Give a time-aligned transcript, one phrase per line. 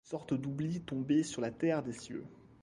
[0.03, 2.25] Sorte d’oubli tombé sur la terre des cieux